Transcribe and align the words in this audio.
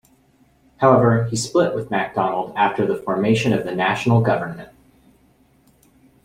However, 0.77 1.25
he 1.25 1.35
split 1.35 1.75
with 1.75 1.91
MacDonald 1.91 2.53
after 2.55 2.87
the 2.87 2.95
formation 2.97 3.53
of 3.53 3.65
the 3.65 3.75
National 3.75 4.19
Government. 4.19 4.69